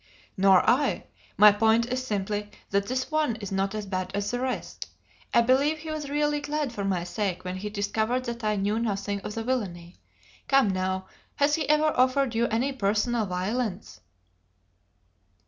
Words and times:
"Nor 0.35 0.67
I. 0.67 1.05
My 1.37 1.51
point 1.51 1.85
is 1.85 2.03
simply 2.03 2.49
that 2.71 2.87
this 2.87 3.11
one 3.11 3.35
is 3.35 3.51
not 3.51 3.75
as 3.75 3.85
bad 3.85 4.09
as 4.15 4.31
the 4.31 4.39
rest. 4.39 4.87
I 5.31 5.41
believe 5.41 5.77
he 5.77 5.91
was 5.91 6.09
really 6.09 6.41
glad 6.41 6.73
for 6.73 6.83
my 6.83 7.03
sake 7.03 7.43
when 7.45 7.57
he 7.57 7.69
discovered 7.69 8.25
that 8.25 8.43
I 8.43 8.55
knew 8.55 8.79
nothing 8.79 9.21
of 9.21 9.35
the 9.35 9.43
villainy. 9.43 9.97
Come 10.47 10.69
now, 10.71 11.07
has 11.35 11.53
he 11.53 11.69
ever 11.69 11.93
offered 11.95 12.33
you 12.33 12.47
any 12.47 12.73
personal 12.73 13.27
violence?" 13.27 13.99